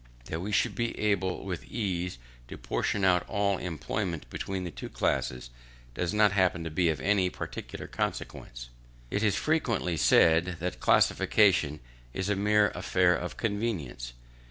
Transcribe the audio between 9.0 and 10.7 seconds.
It is frequently said